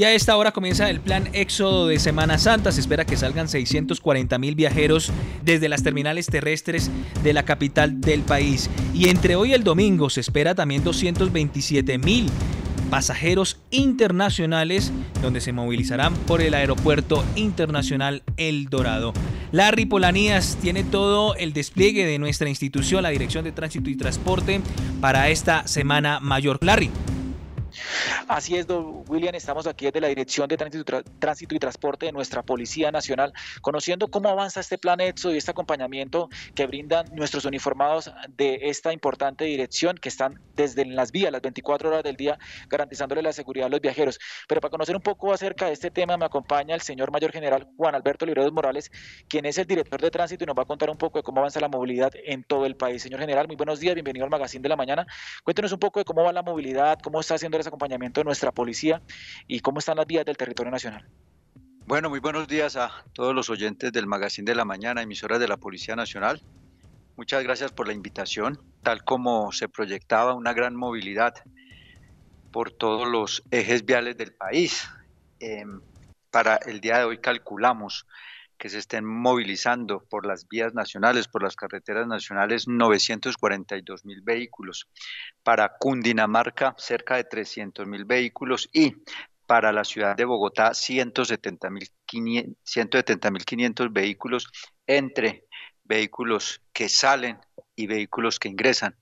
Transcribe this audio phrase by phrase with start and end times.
[0.00, 2.72] Y a esta hora comienza el plan éxodo de Semana Santa.
[2.72, 5.12] Se espera que salgan 640 mil viajeros
[5.44, 6.90] desde las terminales terrestres
[7.22, 8.70] de la capital del país.
[8.94, 12.30] Y entre hoy y el domingo se espera también 227 mil
[12.88, 14.90] pasajeros internacionales
[15.20, 19.12] donde se movilizarán por el aeropuerto internacional El Dorado.
[19.52, 24.62] Larry Polanías tiene todo el despliegue de nuestra institución, la Dirección de Tránsito y Transporte,
[25.02, 26.58] para esta Semana Mayor.
[26.62, 26.90] Larry.
[28.28, 28.66] Así es,
[29.08, 34.08] William, estamos aquí desde la Dirección de Tránsito, y Transporte de nuestra Policía Nacional, conociendo
[34.08, 39.44] cómo avanza este plan EXO y este acompañamiento que brindan nuestros uniformados de esta importante
[39.44, 42.38] dirección que están desde las vías, las 24 horas del día,
[42.68, 44.18] garantizándole la seguridad a los viajeros.
[44.48, 47.68] Pero para conocer un poco acerca de este tema, me acompaña el señor Mayor General
[47.76, 48.90] Juan Alberto Libredos Morales,
[49.28, 51.40] quien es el director de tránsito y nos va a contar un poco de cómo
[51.40, 53.02] avanza la movilidad en todo el país.
[53.02, 55.06] Señor General, muy buenos días, bienvenido al Magazine de la Mañana.
[55.44, 58.50] Cuéntenos un poco de cómo va la movilidad, cómo está haciendo ese acompañamiento de nuestra
[58.50, 59.02] policía
[59.46, 61.06] y cómo están las vías del territorio nacional.
[61.86, 65.48] Bueno, muy buenos días a todos los oyentes del Magazine de la Mañana, emisoras de
[65.48, 66.40] la Policía Nacional.
[67.16, 68.58] Muchas gracias por la invitación.
[68.82, 71.34] Tal como se proyectaba una gran movilidad
[72.50, 74.88] por todos los ejes viales del país,
[75.40, 75.80] em,
[76.30, 78.06] para el día de hoy calculamos
[78.60, 84.86] que se estén movilizando por las vías nacionales, por las carreteras nacionales, 942 mil vehículos.
[85.42, 88.96] Para Cundinamarca, cerca de 300 mil vehículos y
[89.46, 94.46] para la ciudad de Bogotá, 170 mil 500 vehículos
[94.86, 95.46] entre
[95.82, 97.38] vehículos que salen
[97.74, 98.94] y vehículos que ingresan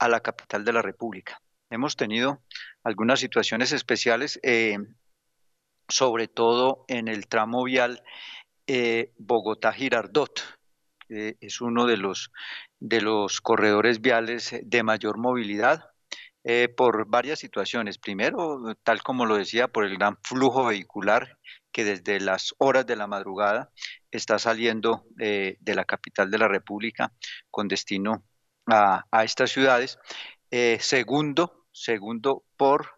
[0.00, 1.40] a la capital de la República.
[1.70, 2.42] Hemos tenido
[2.82, 4.76] algunas situaciones especiales, eh,
[5.88, 8.02] sobre todo en el tramo vial
[8.66, 10.40] eh, Bogotá-Girardot.
[11.08, 12.30] es uno de los,
[12.80, 15.90] de los corredores viales de mayor movilidad
[16.44, 17.98] eh, por varias situaciones.
[17.98, 21.38] Primero, tal como lo decía, por el gran flujo vehicular
[21.72, 23.70] que desde las horas de la madrugada
[24.10, 27.12] está saliendo eh, de la capital de la República
[27.50, 28.24] con destino
[28.66, 29.98] a estas ciudades.
[30.78, 32.94] segundo, segundo, por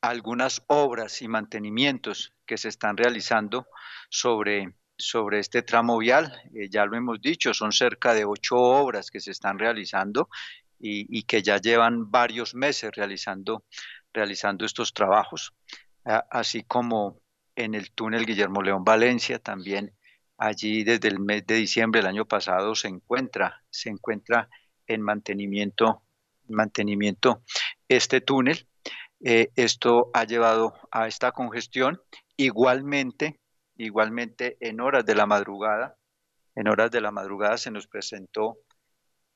[0.00, 3.66] algunas obras y mantenimientos que se están realizando
[4.10, 6.32] sobre sobre este tramo vial.
[6.54, 10.28] Eh, ya lo hemos dicho, son cerca de ocho obras que se están realizando
[10.78, 13.64] y, que ya llevan varios meses realizando,
[14.12, 15.54] realizando estos trabajos,
[16.04, 17.22] así como
[17.56, 19.94] en el túnel Guillermo León Valencia también.
[20.36, 24.50] Allí desde el mes de diciembre del año pasado se encuentra, se encuentra
[24.86, 26.02] en mantenimiento,
[26.48, 27.42] mantenimiento
[27.88, 28.68] este túnel.
[29.24, 32.00] Eh, esto ha llevado a esta congestión.
[32.36, 33.40] Igualmente,
[33.76, 35.96] Igualmente, en horas de la madrugada,
[36.54, 38.58] en horas de la madrugada se nos presentó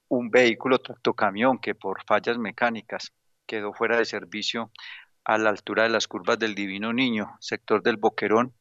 [0.09, 3.12] un vehículo tractocamión que por fallas mecánicas
[3.47, 4.71] quedó fuera de servicio
[5.25, 8.54] a la altura de las curvas del Divino Niño, sector del Boquerón,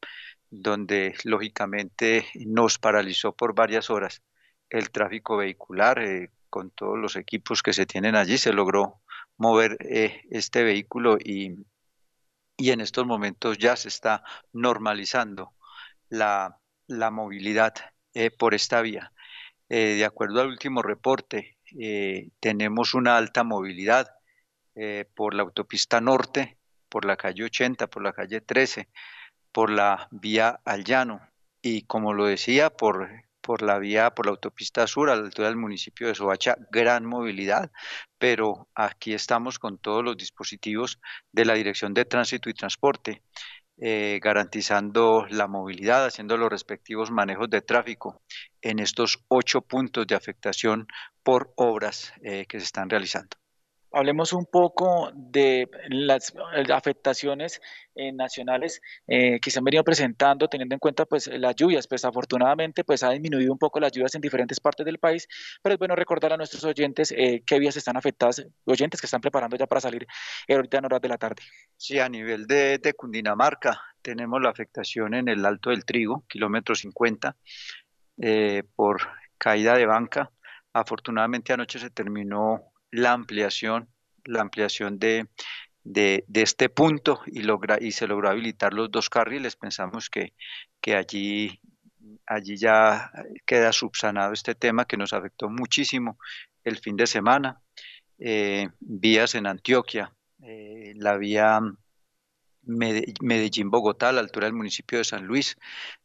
[0.50, 4.22] donde lógicamente nos paralizó por varias horas
[4.70, 6.00] el tráfico vehicular.
[6.00, 9.02] Eh, con todos los equipos que se tienen allí se logró
[9.38, 11.66] mover eh, este vehículo y,
[12.56, 14.24] y en estos momentos ya se está
[14.54, 15.54] normalizando
[16.10, 16.60] la,
[17.12, 17.74] movilidad
[18.14, 19.14] eh, por esta vía.
[19.70, 24.08] Eh, de acuerdo al último reporte, eh, tenemos una alta movilidad
[25.16, 28.88] por la autopista norte, por la calle 80, por la calle 13,
[29.52, 31.20] por la vía al llano
[31.64, 33.10] y como lo decía, por,
[33.42, 37.06] por la vía, por la autopista sur a la altura del municipio de Soacha, gran
[37.06, 37.72] movilidad,
[38.18, 41.00] pero aquí estamos con todos los dispositivos
[41.32, 43.24] de la Dirección de Tránsito y Transporte.
[43.80, 48.24] Eh, garantizando la movilidad, haciendo los respectivos manejos de tráfico
[48.62, 50.88] en estos ocho puntos de afectación
[51.22, 53.38] por obras eh, que se están realizando.
[53.98, 56.32] Hablemos un poco de las
[56.72, 57.60] afectaciones
[57.96, 61.88] eh, nacionales eh, que se han venido presentando, teniendo en cuenta pues las lluvias.
[61.88, 65.28] Pues afortunadamente pues ha disminuido un poco las lluvias en diferentes partes del país,
[65.64, 69.20] pero es bueno recordar a nuestros oyentes eh, qué vías están afectadas, oyentes que están
[69.20, 70.06] preparando ya para salir
[70.48, 71.42] ahorita en horas de la tarde.
[71.76, 77.36] Sí, a nivel de Cundinamarca tenemos la afectación en el Alto del Trigo, kilómetro 50,
[78.76, 79.02] por
[79.40, 80.32] caída de banca.
[80.72, 83.90] Afortunadamente anoche se terminó la ampliación,
[84.26, 85.28] la ampliación de,
[85.84, 89.56] de, este punto y, logra, y se logró habilitar los dos carriles.
[89.56, 90.34] Pensamos que,
[90.82, 91.60] que allí,
[92.26, 93.12] allí ya
[93.46, 96.18] queda subsanado este tema que nos afectó muchísimo
[96.64, 97.62] el fin de semana.
[98.20, 100.14] Eh, vías en Antioquia,
[100.44, 101.60] eh, la vía
[102.68, 105.58] Medellín-Bogotá, a la altura del municipio de San Luis,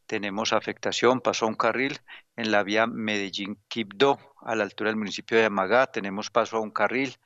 [0.06, 1.99] tenemos afectación, pasó un carril
[2.37, 6.70] en la vía Medellín-Quibdó, a la altura del municipio de Amagá, tenemos paso a un
[6.70, 7.17] carril,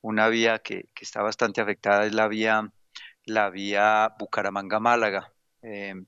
[0.00, 2.70] una vía que, está bastante afectada es la vía
[3.26, 5.32] la vía Bucaramanga-Málaga,
[5.62, 6.06] em,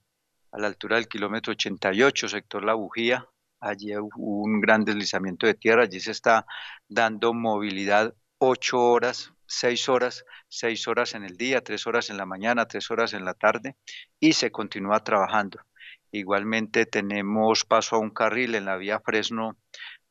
[0.52, 3.26] a la altura del kilómetro 88, sector La Bujía.
[3.60, 6.46] Allí hubo un gran deslizamiento de tierra, allí se está
[6.88, 12.26] dando movilidad ocho horas, seis horas, seis horas en el día, tres horas en la
[12.26, 13.76] mañana, tres horas en la tarde
[14.20, 15.60] y se continúa trabajando.
[16.12, 19.58] Igualmente tenemos paso a un carril en la vía Fresno,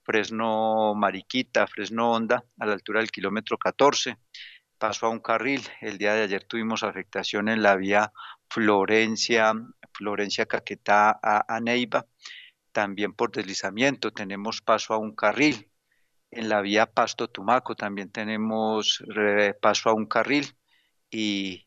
[0.03, 4.17] Fresno Mariquita, Fresno Honda, a la altura del kilómetro 14.
[4.77, 5.61] Paso a un carril.
[5.81, 8.11] El día de ayer tuvimos afectación en la vía
[8.49, 9.53] Florencia,
[9.93, 12.05] Florencia Caquetá a, Neiva.
[12.71, 15.71] También por deslizamiento tenemos paso a un carril.
[16.35, 19.01] En la vía Pasto Tumaco también tenemos
[19.61, 20.53] paso a un carril.
[21.09, 21.65] Y,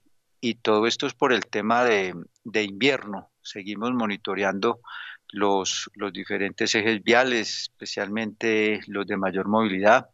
[0.62, 2.14] todo esto es por el tema de,
[2.62, 4.80] invierno seguimos monitoreando
[5.28, 10.10] los, los diferentes ejes viales, especialmente los de mayor movilidad,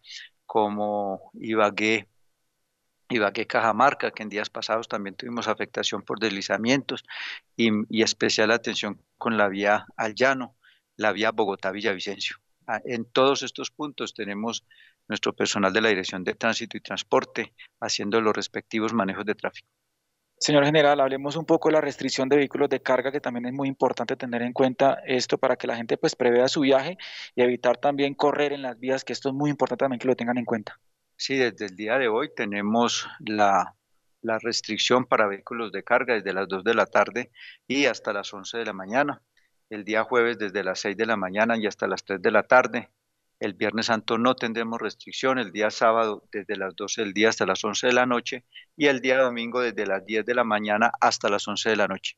[0.47, 2.09] como Ibagué,
[3.09, 7.03] Ibagué Cajamarca, que en días pasados también tuvimos afectación por deslizamientos,
[7.57, 10.55] y, y especial atención con la vía al llano,
[10.97, 12.44] la vía Bogotá-Villavicencio.
[12.67, 14.65] Ah, en todos estos puntos tenemos
[15.09, 19.69] nuestro personal de la Dirección de Tránsito y Transporte haciendo los respectivos manejos de tráfico.
[20.39, 23.53] Señor general, hablemos un poco de la restricción de vehículos de carga, que también es
[23.53, 26.99] muy importante tener en cuenta esto para que la gente pues prevea su viaje
[27.35, 30.17] y evitar también correr en las vías, que esto es muy importante también que lo
[30.17, 30.79] tengan en cuenta.
[31.17, 33.75] Sí, desde el día de hoy tenemos la,
[34.23, 37.31] la restricción para vehículos de carga desde las 2 de la tarde
[37.69, 39.23] y hasta las 11 de la mañana.
[39.71, 42.43] El día jueves desde las 6 de la mañana y hasta las 3 de la
[42.45, 42.91] tarde
[43.41, 47.47] el Viernes Santo no tendremos restricción, el día sábado desde las 12 del día hasta
[47.47, 48.45] las 11 de la noche
[48.77, 51.89] y el día domingo desde las 10 de la mañana hasta las 11 de la
[51.89, 52.17] noche.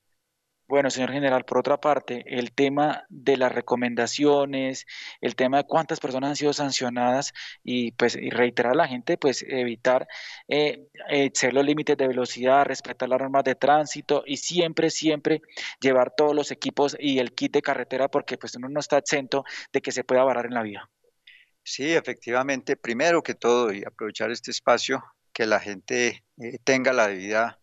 [0.69, 4.85] Bueno, señor general, por otra parte, el tema de las recomendaciones,
[5.21, 7.33] el tema de cuántas personas han sido sancionadas
[7.63, 10.09] y pues y reiterar a la gente, pues evitar
[10.49, 15.41] eh, exceder los límites de velocidad, respetar las normas de tránsito y siempre, siempre
[15.81, 19.45] llevar todos los equipos y el kit de carretera porque pues uno no está exento
[19.73, 20.91] de que se pueda varar en la vía.
[21.63, 27.07] Sí, efectivamente, primero que todo, y aprovechar este espacio, que la gente eh, tenga la
[27.07, 27.61] debida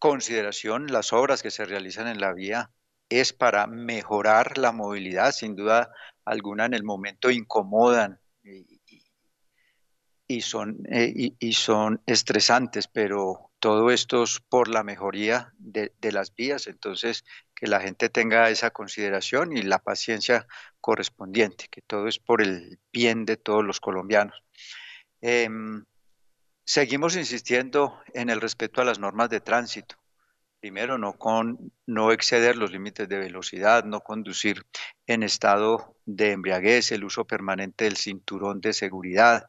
[0.00, 2.72] consideración, las obras que se realizan en la vía
[3.08, 5.92] es para mejorar la movilidad, sin duda
[6.24, 8.20] alguna en el momento incomodan
[10.26, 16.34] y, son, eh, son estresantes, pero todo esto es por la mejoría de, de las
[16.34, 17.24] vías, entonces
[17.54, 20.46] que la gente tenga esa consideración y la paciencia
[20.80, 24.42] correspondiente, que todo es por el bien de todos los colombianos.
[25.20, 25.84] Em,
[26.64, 29.96] seguimos insistiendo en el respeto a las normas de tránsito.
[30.60, 34.66] Primero, no, exceder los límites de velocidad, no conducir
[35.06, 39.44] en estado de embriaguez, el uso permanente del cinturón de seguridad,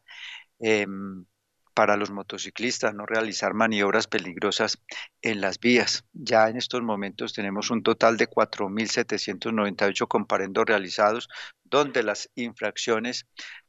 [0.60, 1.26] em,
[1.74, 4.82] para los motociclistas, no realizar maniobras peligrosas
[5.22, 6.06] en las vías.
[6.14, 11.28] Ya en estos momentos tenemos un total de 4.798 comparendos realizados,
[11.64, 13.28] donde las infracciones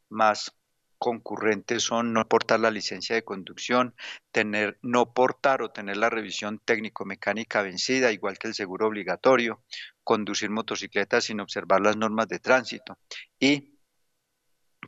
[0.08, 0.54] más
[1.02, 3.96] concurrentes son no portar la licencia de conducción,
[4.31, 9.64] tener, no portar o tener la revisión técnico-mecánica vencida, igual que el seguro obligatorio,
[10.04, 12.99] conducir motocicletas sin observar las normas de tránsito
[13.40, 13.78] y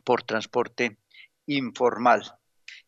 [0.05, 0.99] por transporte
[1.47, 2.23] informal,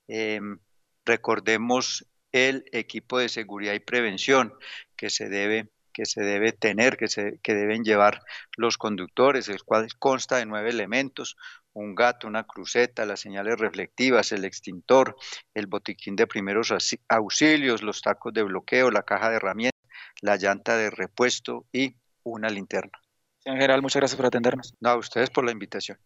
[0.07, 0.59] Em,
[1.05, 4.53] recordemos el equipo de seguridad y prevención
[4.95, 8.21] que se debe que se debe tener, que, se, que deben llevar
[8.55, 11.35] los conductores, el cual consta de nueve elementos,
[11.73, 15.15] un gato, una cruceta, las señales reflectivas, el extintor,
[15.55, 16.71] el botiquín de primeros
[17.09, 19.81] auxilios, los tacos de bloqueo, la caja de herramientas,
[20.21, 22.99] la llanta de repuesto y una linterna.
[23.39, 24.75] Señor general, muchas gracias por atendernos.
[24.79, 25.97] No, a ustedes por la invitación.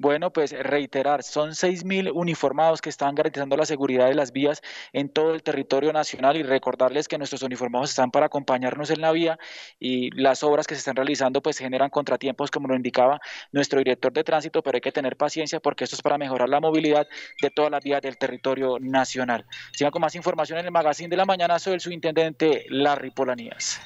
[0.00, 4.62] Bueno, pues reiterar, son 6.000 uniformados que están garantizando la seguridad de las vías
[4.94, 9.12] en todo el territorio nacional y recordarles que nuestros uniformados están para acompañarnos en la
[9.12, 9.38] vía
[9.78, 13.20] y las obras que se están realizando pues generan contratiempos como lo indicaba
[13.52, 16.60] nuestro director de tránsito, pero hay que tener paciencia porque esto es para mejorar la
[16.60, 17.06] movilidad
[17.42, 19.44] de todas las vías del territorio nacional.
[19.74, 23.78] Sigan con más información en el magazine de la mañana, soy el subintendente Larry Polanías.